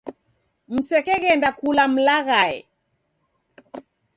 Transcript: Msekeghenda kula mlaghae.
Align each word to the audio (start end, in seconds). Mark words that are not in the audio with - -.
Msekeghenda 0.73 1.49
kula 1.59 1.83
mlaghae. 1.93 2.57